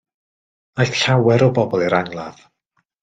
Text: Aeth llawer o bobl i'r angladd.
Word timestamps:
Aeth 0.85 0.95
llawer 1.01 1.45
o 1.49 1.49
bobl 1.59 1.85
i'r 1.89 1.97
angladd. 1.99 2.43